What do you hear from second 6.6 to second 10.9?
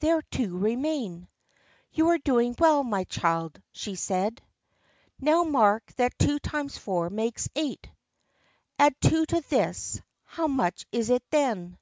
four makes eight: Add two to this, how much